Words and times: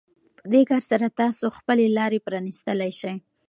په 0.37 0.45
دې 0.53 0.61
کار 0.69 0.83
سره 0.91 1.15
تاسو 1.21 1.45
خپلې 1.57 1.85
لارې 1.97 2.23
پرانيستلی 2.27 2.91
شئ. 2.99 3.15